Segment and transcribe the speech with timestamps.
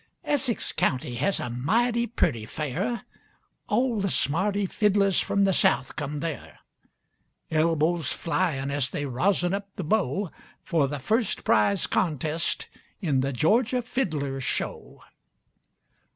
[0.23, 3.03] Essex County has a mighty pretty fair,
[3.67, 6.57] All the smarty fiddlers from the South come there.
[7.51, 10.31] Elbows flyin' as they rosin up the bow
[10.63, 12.65] For the First Prize Contest
[12.99, 15.03] in the Georgia Fiddlers' Show.